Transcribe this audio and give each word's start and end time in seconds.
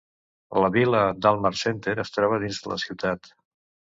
La 0.61 0.69
vila 0.77 1.01
d'Alma 1.25 1.51
Center 1.63 1.93
es 2.05 2.11
troba 2.15 2.39
dins 2.45 2.63
de 2.65 2.73
la 2.73 2.79
ciutat. 2.85 3.31